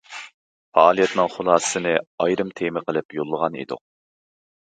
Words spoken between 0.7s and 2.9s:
پائالىيەتنىڭ خۇلاسىسىنى ئايرىم تېما